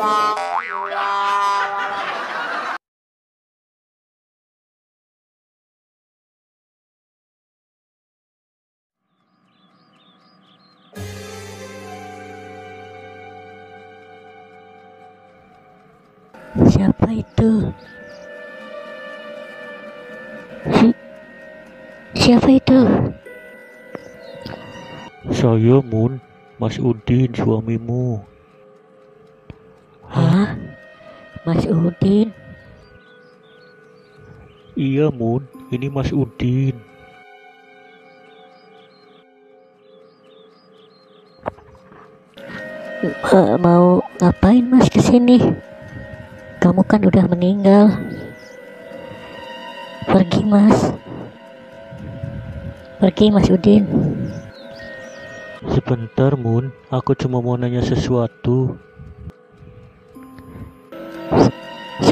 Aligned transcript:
Siapa 0.00 0.32
itu? 17.12 17.68
Si 20.80 20.88
Siapa 22.16 22.48
itu? 22.48 22.80
Saya 25.28 25.84
Mun, 25.84 26.16
Mas 26.56 26.80
Udin, 26.80 27.36
suamimu. 27.36 28.24
Hah? 30.10 30.58
Mas 31.46 31.62
Udin? 31.70 32.34
Iya 34.74 35.06
Mun, 35.14 35.46
ini 35.70 35.86
Mas 35.86 36.10
Udin. 36.10 36.74
Eh, 43.00 43.56
mau 43.56 44.04
ngapain 44.20 44.60
mas 44.60 44.92
ke 44.92 45.00
sini? 45.00 45.40
Kamu 46.60 46.84
kan 46.84 47.00
udah 47.00 47.24
meninggal. 47.32 47.88
Pergi 50.04 50.44
mas. 50.44 50.92
Pergi 53.00 53.32
mas 53.32 53.48
Udin. 53.48 53.88
Sebentar 55.72 56.36
Mun, 56.36 56.68
aku 56.92 57.16
cuma 57.16 57.40
mau 57.40 57.56
nanya 57.56 57.80
sesuatu. 57.80 58.76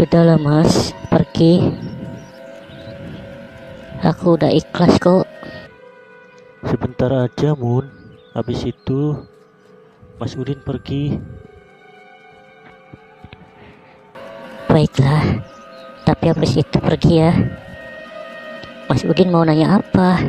Sudahlah 0.08 0.40
mas, 0.40 0.96
pergi. 1.12 1.68
Aku 4.00 4.40
udah 4.40 4.48
ikhlas 4.48 4.96
kok. 4.96 5.28
Sebentar 6.64 7.12
aja 7.12 7.52
Mun, 7.52 7.92
habis 8.32 8.64
itu 8.64 9.20
Mas 10.16 10.32
Udin 10.32 10.64
pergi. 10.64 11.20
Baiklah, 14.72 15.44
tapi 16.08 16.24
habis 16.32 16.56
itu 16.56 16.80
pergi 16.80 17.28
ya. 17.28 17.32
Mas 18.88 19.04
Udin 19.04 19.28
mau 19.28 19.44
nanya 19.44 19.76
apa? 19.76 20.24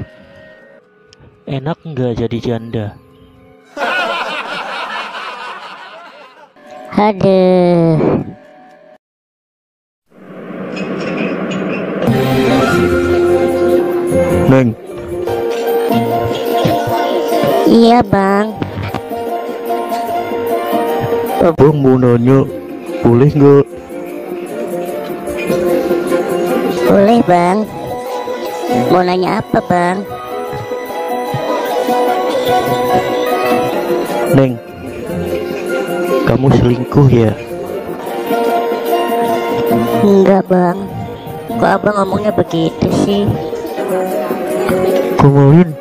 Enak 1.48 1.80
nggak 1.88 2.28
jadi 2.28 2.38
janda? 2.44 3.00
Aduh. 7.00 8.29
Iya 17.70 18.02
bang, 18.02 18.50
abang 21.38 21.78
mau 21.86 22.02
nanya, 22.02 22.42
boleh 23.06 23.30
nggak? 23.30 23.66
boleh 26.89 27.22
bang. 27.30 27.58
Mau 28.89 29.06
nanya 29.06 29.38
apa 29.38 29.61
bang? 29.70 29.98
Neng, 34.33 34.58
kamu 36.26 36.48
selingkuh 36.58 37.08
ya? 37.14 37.31
Enggak 40.02 40.42
bang. 40.49 40.77
Kok 41.54 41.70
abang 41.70 41.95
ngomongnya 42.02 42.33
begitu 42.33 42.89
sih? 43.05 43.30
Kemarin 45.21 45.79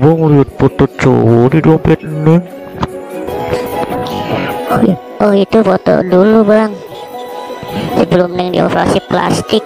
abang 0.00 0.32
lihat 0.32 0.48
foto 0.56 0.88
cowok 0.96 1.52
di 1.52 1.58
dompet 1.60 2.00
Neng. 2.00 2.40
Oh, 4.72 4.80
oh 5.28 5.32
itu 5.36 5.60
foto 5.60 6.00
dulu 6.00 6.40
bang. 6.40 6.72
Sebelum 8.00 8.32
neng 8.32 8.48
dioperasi 8.48 8.96
plastik. 9.04 9.60